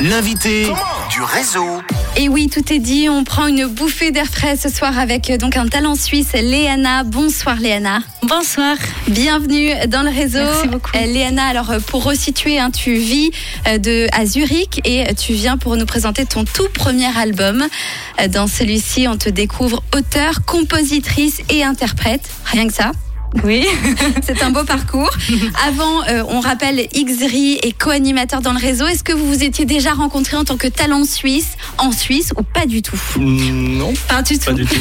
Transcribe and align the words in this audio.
L'invité 0.00 0.66
du 1.10 1.22
réseau. 1.22 1.80
Et 2.18 2.28
oui, 2.28 2.50
tout 2.50 2.70
est 2.70 2.78
dit. 2.78 3.08
On 3.08 3.24
prend 3.24 3.46
une 3.46 3.66
bouffée 3.66 4.10
d'air 4.10 4.26
frais 4.26 4.56
ce 4.56 4.68
soir 4.68 4.98
avec 4.98 5.30
euh, 5.30 5.38
donc 5.38 5.56
un 5.56 5.68
talent 5.68 5.94
suisse, 5.94 6.34
Léana. 6.34 7.02
Bonsoir 7.02 7.56
Léana. 7.56 8.00
Bonsoir. 8.22 8.76
Bienvenue 9.08 9.70
dans 9.88 10.02
le 10.02 10.10
réseau. 10.10 10.38
Merci 10.38 10.68
beaucoup. 10.68 10.90
Euh, 10.94 11.06
Léana, 11.06 11.46
alors 11.46 11.70
euh, 11.70 11.80
pour 11.80 12.04
resituer, 12.04 12.58
hein, 12.58 12.70
tu 12.70 12.94
vis 12.94 13.30
de, 13.64 14.06
à 14.12 14.26
Zurich 14.26 14.82
et 14.84 15.14
tu 15.14 15.32
viens 15.32 15.56
pour 15.56 15.76
nous 15.76 15.86
présenter 15.86 16.26
ton 16.26 16.44
tout 16.44 16.68
premier 16.74 17.16
album. 17.16 17.64
Dans 18.28 18.48
celui-ci, 18.48 19.08
on 19.08 19.16
te 19.16 19.30
découvre 19.30 19.82
auteur, 19.96 20.44
compositrice 20.44 21.40
et 21.48 21.64
interprète. 21.64 22.28
Rien 22.44 22.66
que 22.66 22.74
ça. 22.74 22.92
Oui. 23.44 23.66
C'est 24.22 24.42
un 24.42 24.50
beau 24.50 24.64
parcours. 24.64 25.10
Avant, 25.66 26.02
euh, 26.08 26.22
on 26.28 26.40
rappelle 26.40 26.86
Xri 26.94 27.58
est 27.62 27.76
co-animateur 27.76 28.40
dans 28.40 28.52
le 28.52 28.58
réseau. 28.58 28.86
Est-ce 28.86 29.04
que 29.04 29.12
vous 29.12 29.26
vous 29.26 29.42
étiez 29.44 29.64
déjà 29.64 29.92
rencontrés 29.92 30.36
en 30.36 30.44
tant 30.44 30.56
que 30.56 30.66
talent 30.68 31.04
suisse 31.04 31.50
en 31.78 31.92
Suisse 31.92 32.32
ou 32.38 32.42
pas 32.42 32.66
du 32.66 32.82
tout? 32.82 32.98
Mm, 33.16 33.78
Non, 33.78 33.92
Pas 34.08 34.22
du 34.22 34.38
pas 34.38 34.46
tout. 34.52 34.56
du 34.56 34.66
tout. 34.66 34.80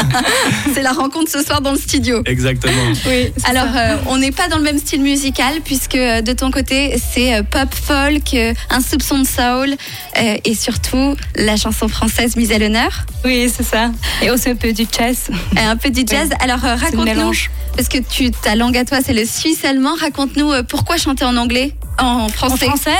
C'est 0.74 0.82
la 0.82 0.92
rencontre 0.92 1.30
ce 1.30 1.42
soir 1.42 1.60
dans 1.60 1.72
le 1.72 1.78
studio. 1.78 2.22
Exactement. 2.26 2.72
Oui. 3.06 3.32
Alors, 3.44 3.66
euh, 3.74 3.96
on 4.06 4.18
n'est 4.18 4.32
pas 4.32 4.48
dans 4.48 4.58
le 4.58 4.64
même 4.64 4.78
style 4.78 5.02
musical 5.02 5.60
puisque 5.64 5.94
euh, 5.96 6.20
de 6.22 6.32
ton 6.32 6.50
côté, 6.50 6.94
c'est 7.12 7.34
euh, 7.34 7.42
pop 7.42 7.68
folk, 7.74 8.34
euh, 8.34 8.54
un 8.70 8.80
soupçon 8.80 9.18
de 9.18 9.26
soul 9.26 9.74
euh, 10.18 10.36
et 10.44 10.54
surtout 10.54 11.16
la 11.36 11.56
chanson 11.56 11.88
française 11.88 12.36
mise 12.36 12.52
à 12.52 12.58
l'honneur, 12.58 13.04
Oui, 13.24 13.50
c'est 13.54 13.64
ça. 13.64 13.90
Et 14.22 14.30
aussi 14.30 14.48
un 14.50 14.54
peu 14.56 14.72
du 14.72 14.84
jazz. 14.96 15.28
un 15.56 15.76
peu 15.76 15.90
du 15.90 16.02
jazz. 16.06 16.28
Alors, 16.40 16.64
euh, 16.64 16.74
raconte-nous. 16.76 17.32
Parce 17.80 17.88
que 17.88 18.06
tu, 18.06 18.30
ta 18.30 18.56
langue 18.56 18.76
à 18.76 18.84
toi, 18.84 18.98
c'est 19.02 19.14
le 19.14 19.24
suisse-allemand. 19.24 19.94
Raconte-nous 19.98 20.52
euh, 20.52 20.62
pourquoi 20.62 20.98
chanter 20.98 21.24
en 21.24 21.34
anglais, 21.38 21.72
en 21.98 22.24
En 22.24 22.28
français? 22.28 22.66
français 22.66 22.90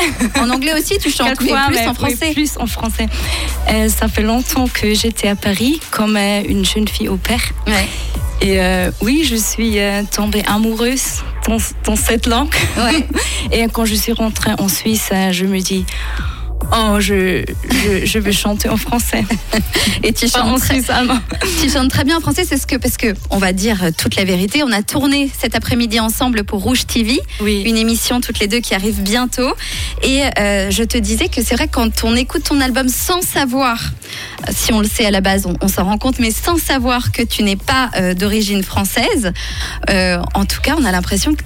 En 0.40 0.48
anglais 0.48 0.72
aussi, 0.72 0.96
tu 0.98 1.10
chantes, 1.10 1.28
mais 1.28 1.34
plus 1.36 1.50
mais 1.70 1.86
en 1.86 1.90
oui, 1.90 1.94
français. 1.94 2.32
plus 2.32 2.56
en 2.58 2.66
français. 2.66 3.06
Euh, 3.68 3.90
ça 3.90 4.08
fait 4.08 4.22
longtemps 4.22 4.66
que 4.72 4.94
j'étais 4.94 5.28
à 5.28 5.36
Paris 5.36 5.80
comme 5.90 6.16
euh, 6.16 6.40
une 6.48 6.64
jeune 6.64 6.88
fille 6.88 7.10
au 7.10 7.18
père. 7.18 7.42
Ouais. 7.66 7.86
Et 8.40 8.58
euh, 8.58 8.90
oui, 9.02 9.22
je 9.28 9.36
suis 9.36 9.76
tombée 10.12 10.42
amoureuse 10.46 11.24
dans, 11.46 11.58
dans 11.84 11.96
cette 11.96 12.26
langue. 12.26 12.54
Ouais. 12.78 13.06
Et 13.52 13.68
quand 13.68 13.84
je 13.84 13.94
suis 13.94 14.12
rentrée 14.12 14.52
en 14.58 14.68
Suisse, 14.68 15.10
je 15.30 15.44
me 15.44 15.60
dis, 15.60 15.84
oh, 16.72 16.96
je, 17.00 17.44
je, 17.70 18.06
je 18.06 18.18
veux 18.18 18.32
chanter 18.32 18.68
en 18.68 18.76
français. 18.76 19.24
Et 20.02 20.12
tu 20.12 20.28
chantes, 20.28 20.60
très, 20.60 20.74
suisse 20.76 20.90
allemand. 20.90 21.18
tu 21.62 21.70
chantes 21.70 21.90
très 21.90 22.04
bien 22.04 22.16
en 22.18 22.20
français, 22.20 22.44
c'est 22.48 22.56
ce 22.56 22.66
que 22.66 22.76
parce 22.76 22.96
que 22.96 23.14
on 23.30 23.38
va 23.38 23.52
dire 23.52 23.78
toute 23.96 24.16
la 24.16 24.24
vérité. 24.24 24.62
On 24.62 24.72
a 24.72 24.82
tourné 24.82 25.30
cet 25.40 25.54
après-midi 25.54 26.00
ensemble 26.00 26.44
pour 26.44 26.62
Rouge 26.62 26.86
TV, 26.86 27.18
Oui. 27.40 27.62
une 27.66 27.76
émission 27.76 28.20
toutes 28.20 28.38
les 28.38 28.48
deux 28.48 28.60
qui 28.60 28.74
arrive 28.74 29.02
bientôt. 29.02 29.52
Et 30.02 30.22
euh, 30.38 30.70
je 30.70 30.82
te 30.82 30.98
disais 30.98 31.28
que 31.28 31.42
c'est 31.42 31.54
vrai 31.54 31.68
quand 31.68 32.04
on 32.04 32.14
écoute 32.16 32.44
ton 32.44 32.60
album 32.60 32.88
sans 32.88 33.20
savoir, 33.22 33.92
si 34.50 34.72
on 34.72 34.80
le 34.80 34.88
sait 34.88 35.06
à 35.06 35.10
la 35.10 35.20
base, 35.20 35.46
on, 35.46 35.54
on 35.60 35.68
s'en 35.68 35.84
rend 35.84 35.98
compte, 35.98 36.18
mais 36.18 36.30
sans 36.30 36.58
savoir 36.58 37.12
que 37.12 37.22
tu 37.22 37.42
n'es 37.42 37.56
pas 37.56 37.90
euh, 37.96 38.14
d'origine 38.14 38.62
française, 38.62 39.32
euh, 39.90 40.18
en 40.34 40.44
tout 40.44 40.60
cas, 40.60 40.74
on 40.78 40.84
a 40.84 40.92
l'impression 40.92 41.34
que 41.34 41.42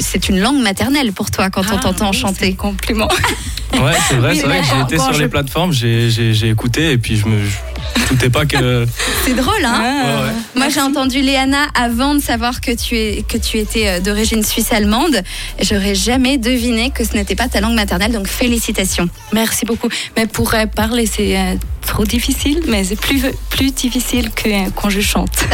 c'est 0.00 0.28
une 0.28 0.40
langue 0.40 0.60
maternelle 0.62 1.12
pour 1.12 1.30
toi 1.30 1.50
quand 1.50 1.62
on 1.72 1.76
Ah, 1.76 1.80
t'entend 1.82 2.10
oui, 2.10 2.16
chanter. 2.16 2.54
compliment. 2.54 3.08
Ouais, 3.74 3.92
c'est 4.08 4.14
vrai, 4.16 4.30
Oui, 4.32 4.36
c'est 4.38 4.46
vrai 4.46 4.60
que 4.60 4.66
j'ai 4.66 4.80
été 4.82 4.98
sur 5.02 5.12
je- 5.14 5.22
les 5.22 5.28
plateformes, 5.28 5.72
j'ai 5.72 6.10
j'ai- 6.10 6.34
j'ai 6.34 6.50
écouté 6.50 6.92
et 6.92 6.98
puis 6.98 7.16
je 7.16 7.26
me 7.26 7.38
je 7.44 8.06
doutais 8.10 8.30
pas 8.30 8.44
que. 8.46 8.86
C'est 9.24 9.34
drôle, 9.34 9.64
hein. 9.64 9.80
Ouais, 9.80 10.24
ouais. 10.26 10.32
Moi, 10.56 10.68
j'ai 10.68 10.80
entendu 10.80 11.20
Léana 11.22 11.66
avant 11.74 12.14
de 12.14 12.20
savoir 12.20 12.60
que 12.60 12.72
tu, 12.72 12.96
es, 12.96 13.24
que 13.26 13.38
tu 13.38 13.58
étais 13.58 13.88
euh, 13.88 14.00
d'origine 14.00 14.42
suisse-allemande. 14.44 15.22
J'aurais 15.60 15.94
jamais 15.94 16.38
deviné 16.38 16.90
que 16.90 17.04
ce 17.04 17.14
n'était 17.14 17.34
pas 17.36 17.48
ta 17.48 17.60
langue 17.60 17.74
maternelle, 17.74 18.12
donc 18.12 18.26
félicitations. 18.28 19.08
Merci 19.32 19.64
beaucoup. 19.64 19.88
Mais 20.16 20.26
pour 20.26 20.52
euh, 20.54 20.66
parler, 20.66 21.06
c'est 21.06 21.36
euh, 21.38 21.54
trop 21.86 22.04
difficile, 22.04 22.62
mais 22.68 22.84
c'est 22.84 22.98
plus, 23.00 23.22
plus 23.50 23.70
difficile 23.72 24.30
que 24.30 24.70
quand 24.70 24.90
je 24.90 25.00
chante. 25.00 25.44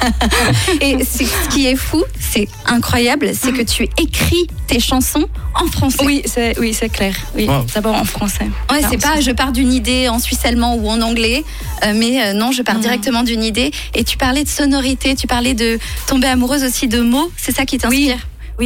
Et 0.80 1.04
ce 1.04 1.24
qui 1.52 1.66
est 1.66 1.76
fou, 1.76 2.02
c'est 2.18 2.48
incroyable, 2.66 3.30
c'est 3.34 3.52
que 3.52 3.62
tu 3.62 3.84
écris 3.98 4.46
tes 4.66 4.80
chansons 4.80 5.26
en 5.54 5.66
français. 5.66 6.04
Oui, 6.04 6.22
c'est 6.24 6.58
oui, 6.58 6.72
c'est 6.74 6.88
clair. 6.88 7.14
Oui, 7.34 7.46
Wow. 7.48 7.64
d'abord 7.74 7.96
en 7.96 8.04
français. 8.04 8.48
Ouais, 8.70 8.80
c'est 8.88 9.00
pas 9.00 9.20
je 9.20 9.30
pars 9.32 9.52
d'une 9.52 9.72
idée 9.72 10.08
en 10.08 10.18
suisse-allemand 10.18 10.76
ou 10.76 10.88
en 10.88 11.00
anglais, 11.02 11.44
euh, 11.84 11.92
mais 11.94 12.22
euh, 12.22 12.32
non, 12.32 12.52
je 12.52 12.62
pars 12.62 12.78
directement 12.78 13.22
d'une 13.22 13.42
idée. 13.42 13.70
Et 13.94 14.04
tu 14.04 14.16
parlais 14.16 14.44
de 14.44 14.48
sonorité, 14.48 15.14
tu 15.16 15.26
parlais 15.26 15.54
de 15.54 15.78
tomber 16.06 16.28
amoureuse 16.28 16.62
aussi 16.64 16.86
de 16.88 17.00
mots, 17.00 17.30
c'est 17.36 17.54
ça 17.54 17.64
qui 17.66 17.78
t'inspire? 17.78 18.14
Oui, 18.16 18.20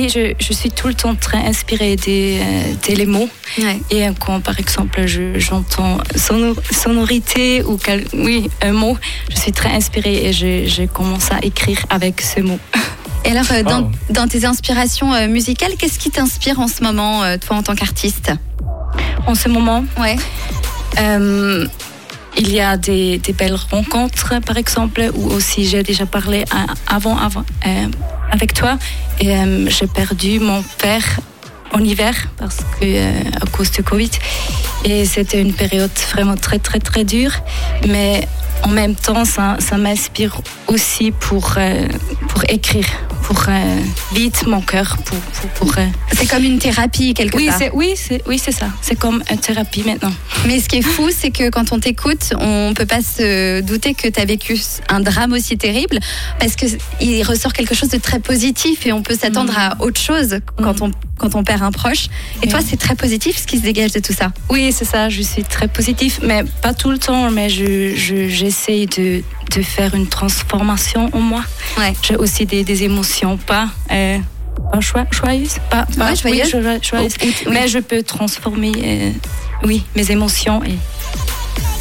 je, 0.08 0.34
je 0.38 0.52
suis 0.52 0.70
tout 0.70 0.88
le 0.88 0.94
temps 0.94 1.14
très 1.14 1.38
inspirée 1.38 1.96
des, 1.96 2.38
euh, 2.40 2.74
des 2.86 2.94
les 2.96 3.06
mots. 3.06 3.28
Ouais. 3.58 3.80
Et 3.90 4.04
quand, 4.20 4.40
par 4.40 4.58
exemple, 4.58 5.06
je- 5.06 5.38
j'entends 5.38 5.98
sonor- 6.16 6.56
sonorité 6.70 7.62
ou 7.62 7.76
quel- 7.76 8.06
oui, 8.12 8.50
un 8.62 8.72
mot, 8.72 8.96
je 9.30 9.36
suis 9.36 9.52
très 9.52 9.70
inspirée 9.70 10.26
et 10.26 10.32
je, 10.32 10.66
je 10.66 10.82
commence 10.86 11.30
à 11.30 11.38
écrire 11.42 11.84
avec 11.90 12.20
ce 12.20 12.40
mot. 12.40 12.58
Et 13.24 13.30
alors, 13.30 13.50
euh, 13.52 13.62
dans, 13.62 13.82
Wow. 13.82 13.90
dans 14.10 14.28
tes 14.28 14.44
inspirations 14.44 15.14
euh, 15.14 15.28
musicales, 15.28 15.72
qu'est-ce 15.78 15.98
qui 15.98 16.10
t'inspire 16.10 16.58
en 16.60 16.68
ce 16.68 16.82
moment, 16.82 17.22
toi, 17.38 17.56
en 17.56 17.62
tant 17.62 17.74
qu'artiste? 17.74 18.32
En 19.26 19.34
ce 19.34 19.48
moment, 19.48 19.84
Ouais. 19.98 20.16
Il 22.36 22.52
y 22.52 22.60
a 22.60 22.76
des, 22.76 23.18
des 23.18 23.32
belles 23.32 23.58
rencontres, 23.70 24.40
par 24.44 24.56
exemple, 24.56 25.10
ou 25.14 25.30
aussi 25.30 25.66
j'ai 25.66 25.82
déjà 25.82 26.06
parlé 26.06 26.44
avant, 26.88 27.16
avant 27.16 27.44
euh, 27.66 27.86
avec 28.30 28.54
toi. 28.54 28.76
Et 29.20 29.36
euh, 29.36 29.68
j'ai 29.68 29.86
perdu 29.86 30.40
mon 30.40 30.62
père 30.78 31.20
en 31.72 31.80
hiver 31.80 32.14
parce 32.36 32.58
que 32.58 32.84
euh, 32.84 33.12
à 33.40 33.46
cause 33.46 33.70
du 33.70 33.82
Covid. 33.82 34.10
Et 34.84 35.04
c'était 35.04 35.40
une 35.40 35.52
période 35.52 35.90
vraiment 36.12 36.36
très 36.36 36.58
très 36.58 36.78
très 36.78 37.04
dure, 37.04 37.32
mais 37.86 38.26
en 38.62 38.68
même 38.68 38.94
temps, 38.94 39.24
ça, 39.24 39.56
ça 39.58 39.76
m'inspire 39.76 40.40
aussi 40.68 41.10
pour 41.10 41.54
euh, 41.56 41.86
pour 42.28 42.42
écrire, 42.48 42.86
pour 43.24 43.42
euh, 43.48 43.80
vite 44.12 44.46
mon 44.46 44.60
cœur, 44.60 44.96
pour 45.04 45.18
pour, 45.18 45.50
pour, 45.68 45.78
euh, 45.78 45.86
C'est 46.12 46.26
comme 46.28 46.44
une 46.44 46.58
thérapie, 46.58 47.14
quelque 47.14 47.36
oui 47.36 47.46
part. 47.46 47.58
c'est 47.58 47.70
oui 47.72 47.94
c'est 47.96 48.22
oui 48.26 48.38
c'est 48.38 48.52
ça. 48.52 48.66
C'est 48.82 48.96
comme 48.98 49.22
une 49.30 49.38
thérapie 49.38 49.82
maintenant. 49.84 50.12
Mais 50.46 50.60
ce 50.60 50.68
qui 50.68 50.76
est 50.78 50.82
fou, 50.82 51.08
c'est 51.10 51.30
que 51.30 51.48
quand 51.50 51.72
on 51.72 51.80
t'écoute, 51.80 52.32
on 52.38 52.72
peut 52.74 52.86
pas 52.86 53.00
se 53.02 53.60
douter 53.62 53.94
que 53.94 54.08
tu 54.08 54.20
as 54.20 54.24
vécu 54.24 54.56
un 54.88 55.00
drame 55.00 55.32
aussi 55.32 55.56
terrible, 55.56 55.98
parce 56.38 56.54
que 56.56 56.66
il 57.00 57.22
ressort 57.22 57.52
quelque 57.52 57.74
chose 57.74 57.88
de 57.88 57.98
très 57.98 58.18
positif 58.20 58.86
et 58.86 58.92
on 58.92 59.02
peut 59.02 59.16
s'attendre 59.16 59.52
Mm. 59.52 59.56
à 59.56 59.76
autre 59.80 60.00
chose 60.00 60.38
quand 60.62 60.82
on 60.82 60.90
quand 61.16 61.36
on 61.36 61.44
perd 61.44 61.62
un 61.62 61.70
proche. 61.70 62.06
Et 62.42 62.46
Oui. 62.46 62.48
toi, 62.48 62.58
c'est 62.68 62.76
très 62.76 62.96
positif 62.96 63.36
ce 63.38 63.46
qui 63.46 63.56
se 63.58 63.62
dégage 63.62 63.92
de 63.92 64.00
tout 64.00 64.12
ça. 64.12 64.32
Oui, 64.50 64.72
c'est 64.76 64.84
ça, 64.84 65.08
je 65.08 65.22
suis 65.22 65.44
très 65.44 65.68
positive, 65.68 66.18
mais 66.24 66.42
pas 66.60 66.74
tout 66.74 66.90
le 66.90 66.98
temps, 66.98 67.30
mais 67.30 67.48
je, 67.48 67.94
je- 67.94 68.28
j'essaie 68.28 68.86
de, 68.86 69.22
de 69.56 69.62
faire 69.62 69.94
une 69.94 70.08
transformation 70.08 71.10
en 71.12 71.20
moi. 71.20 71.42
Ouais. 71.78 71.92
J'ai 72.02 72.16
aussi 72.16 72.46
des, 72.46 72.64
des 72.64 72.82
émotions 72.84 73.36
pas, 73.36 73.68
euh, 73.90 74.18
pas 74.72 74.80
joyeuses, 75.10 75.56
pas, 75.70 75.86
pas 75.96 76.12
Ouais, 76.12 76.14
oui, 76.24 76.42
jo- 76.44 76.60
joyeuses. 76.82 77.14
Ou- 77.22 77.26
ou- 77.26 77.28
oui. 77.46 77.52
mais 77.52 77.68
je 77.68 77.78
peux 77.78 78.02
transformer 78.02 78.72
euh, 78.82 79.10
oui, 79.64 79.84
mes 79.94 80.10
émotions. 80.10 80.62
Et... 80.64 80.76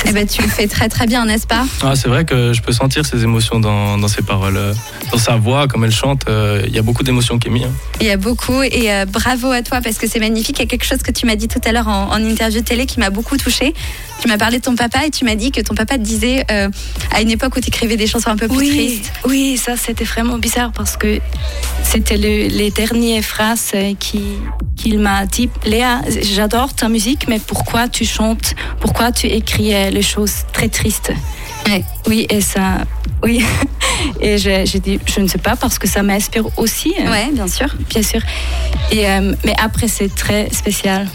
Eh 0.06 0.12
ben, 0.12 0.28
tu 0.28 0.42
le 0.42 0.48
fais 0.50 0.68
très 0.68 0.90
très 0.90 1.06
bien, 1.08 1.26
n'est-ce 1.26 1.48
pas? 1.48 1.66
Ah, 1.82 1.96
c'est 1.96 2.08
vrai 2.10 2.26
que 2.26 2.54
je 2.54 2.62
peux 2.62 2.74
sentir 2.74 3.06
ses 3.06 3.24
émotions 3.24 3.60
dans, 3.60 3.98
dans 3.98 4.08
ses 4.08 4.22
paroles, 4.22 4.58
euh, 4.58 4.74
dans 5.12 5.18
sa 5.18 5.38
voix, 5.38 5.68
comme 5.68 5.84
elle 5.86 5.92
chante. 5.92 6.24
euh, 6.28 6.62
Il 6.68 6.76
y 6.76 6.78
a 6.78 6.82
beaucoup 6.82 7.04
d'émotions 7.04 7.40
qui 7.40 7.48
est 7.48 7.52
mis. 7.52 7.64
hein. 7.64 7.72
Il 8.02 8.08
y 8.08 8.12
a 8.12 8.18
beaucoup 8.18 8.62
et 8.62 8.92
euh, 8.92 9.06
bravo 9.06 9.52
à 9.52 9.62
toi 9.62 9.80
parce 9.82 9.98
que 9.98 10.08
c'est 10.08 10.20
magnifique. 10.20 10.58
Il 10.60 10.64
y 10.64 10.66
a 10.66 10.68
quelque 10.68 10.86
chose 10.86 11.00
que 11.00 11.12
tu 11.12 11.26
m'as 11.26 11.36
dit 11.36 11.48
tout 11.48 11.62
à 11.66 11.72
l'heure 11.72 11.88
en, 11.88 12.12
en 12.12 12.18
interview 12.24 12.62
télé 12.62 12.86
qui 12.86 13.00
m'a 13.00 13.10
beaucoup 13.12 13.38
touchée. 13.38 13.74
Tu 14.22 14.28
m'as 14.28 14.38
parlé 14.38 14.60
de 14.60 14.64
ton 14.64 14.76
papa 14.76 15.06
et 15.06 15.10
tu 15.10 15.26
m'as 15.26 15.36
dit 15.36 15.52
que 15.52 15.62
ton 15.62 15.74
papa 15.74 15.98
te 15.98 16.04
disait 16.04 16.46
euh, 16.52 16.70
à 17.12 17.22
une 17.22 17.32
époque 17.32 17.56
où 17.56 17.60
tu 17.62 17.70
écrivais 17.70 17.98
des 17.98 18.08
chansons 18.08 18.30
un 18.30 18.38
peu 18.38 18.48
plus 18.48 18.58
Oui, 18.58 18.70
tristes. 18.70 19.12
oui, 19.26 19.58
ça 19.58 19.76
c'était 19.78 20.04
vraiment 20.06 20.38
bizarre 20.38 20.72
parce 20.74 20.96
que 20.98 21.20
c'était 21.84 22.18
le- 22.18 22.48
les 22.48 22.72
dernières 22.72 23.24
phrases 23.24 23.72
qui 24.00 24.22
qu'il 24.76 25.00
m'a 25.00 25.26
dit 25.26 25.50
Léa, 25.66 26.02
j'adore 26.24 26.74
ta 26.74 26.90
musique, 26.90 27.28
mais 27.30 27.40
pourquoi 27.40 27.88
tu 27.88 28.06
chantes, 28.06 28.56
pourquoi 28.82 29.12
tu 29.12 29.28
écris 29.28 29.72
les 29.94 30.02
choses 30.02 30.34
très 30.52 30.68
tristes 30.70 31.12
Ouais. 31.68 31.84
Oui, 32.08 32.26
et 32.30 32.42
ça, 32.42 32.80
oui, 33.24 33.42
et 34.20 34.38
j'ai 34.38 34.66
dit 34.80 35.00
je 35.06 35.22
ne 35.22 35.28
sais 35.28 35.38
pas 35.38 35.56
parce 35.56 35.80
que 35.80 35.88
ça 35.88 36.04
m'inspire 36.04 36.46
aussi, 36.58 36.94
euh, 37.00 37.10
Ouais, 37.10 37.30
bien 37.32 37.48
sûr. 37.48 37.68
bien 37.90 38.04
sûr. 38.04 38.20
Et 38.92 39.08
euh, 39.10 39.34
mais 39.46 39.56
après 39.58 39.88
c'est 39.88 40.14
très 40.14 40.50
spécial. 40.52 41.08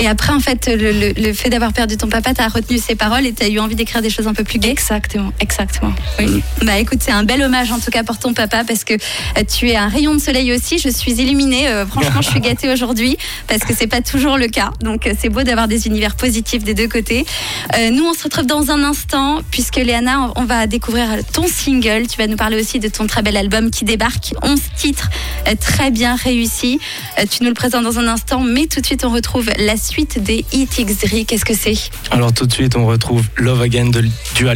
Et 0.00 0.08
après, 0.08 0.32
en 0.32 0.40
fait, 0.40 0.66
le, 0.68 0.90
le- 0.92 1.12
le 1.16 1.32
fait 1.32 1.50
d'avoir 1.50 1.72
perdu 1.72 1.96
ton 1.96 2.08
papa, 2.08 2.34
t'as 2.34 2.48
retenu 2.48 2.78
ses 2.78 2.96
paroles 2.96 3.26
et 3.26 3.32
t'as 3.32 3.48
eu 3.48 3.58
envie 3.60 3.76
d'écrire 3.76 4.02
des 4.02 4.10
choses 4.10 4.26
un 4.26 4.34
peu 4.34 4.42
plus 4.42 4.58
gaies. 4.58 4.70
Exactement, 4.70 5.32
exactement. 5.40 5.92
Oui. 6.18 6.42
Bah 6.62 6.78
écoute, 6.78 6.98
c'est 7.00 7.12
un 7.12 7.22
bel 7.22 7.40
hommage 7.42 7.70
en 7.70 7.78
tout 7.78 7.90
cas 7.92 8.02
pour 8.02 8.18
ton 8.18 8.34
papa 8.34 8.64
parce 8.66 8.82
que 8.82 8.94
euh, 8.94 9.42
tu 9.48 9.68
es 9.70 9.76
un 9.76 9.88
rayon 9.88 10.14
de 10.14 10.20
soleil 10.20 10.52
aussi. 10.52 10.78
Je 10.78 10.88
suis 10.88 11.12
illuminée. 11.12 11.68
euh, 11.68 11.86
franchement, 11.86 12.22
je 12.22 12.28
suis 12.30 12.40
gâtée 12.48 12.72
aujourd'hui 12.72 13.16
parce 13.46 13.60
que 13.62 13.72
c'est 13.74 13.86
pas 13.86 14.00
toujours 14.00 14.36
le 14.36 14.48
cas. 14.48 14.72
Donc 14.80 15.06
euh, 15.06 15.14
c'est 15.18 15.28
beau 15.28 15.42
d'avoir 15.44 15.68
des 15.68 15.86
univers 15.86 16.16
positifs 16.16 16.64
des 16.64 16.74
deux 16.74 16.88
côtés. 16.88 17.24
Euh, 17.78 17.90
nous, 17.90 18.04
on 18.04 18.14
se 18.14 18.24
retrouve 18.24 18.46
dans 18.46 18.70
un 18.72 18.82
instant 18.82 19.40
puisque 19.52 19.76
Léana, 19.76 20.32
on 20.34 20.44
va 20.44 20.66
découvrir 20.66 21.06
ton 21.32 21.46
single. 21.46 22.08
Tu 22.08 22.18
vas 22.18 22.26
nous 22.26 22.36
parler 22.36 22.60
aussi 22.60 22.80
de 22.80 22.88
ton 22.88 23.06
très 23.06 23.22
bel 23.22 23.36
album 23.36 23.70
qui 23.70 23.84
débarque. 23.84 24.34
11 24.42 24.58
titres 24.76 25.08
euh, 25.46 25.54
très 25.58 25.92
bien 25.92 26.16
réussis. 26.16 26.80
Euh, 27.20 27.24
tu 27.30 27.42
nous 27.44 27.48
le 27.50 27.54
présentes 27.54 27.84
dans 27.84 27.98
un 28.00 28.08
instant, 28.08 28.40
mais 28.40 28.66
tout 28.66 28.80
de 28.80 28.86
suite, 28.86 29.04
on 29.04 29.10
retrouve 29.10 29.48
la 29.58 29.76
suite 29.84 30.22
des 30.22 30.44
Hit 30.52 30.78
X-Dri. 30.78 31.26
Qu'est-ce 31.26 31.44
que 31.44 31.54
c'est? 31.54 31.76
Alors 32.10 32.32
tout 32.32 32.46
de 32.46 32.52
suite, 32.52 32.76
on 32.76 32.86
retrouve 32.86 33.24
Love 33.36 33.62
Again 33.62 33.90
de 33.90 34.04
Dua. 34.36 34.54